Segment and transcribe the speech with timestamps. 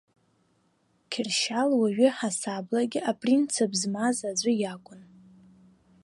[1.11, 5.01] Кьыршьал уаҩы ҳасаблагьы апринцип змаз аӡә иакәын.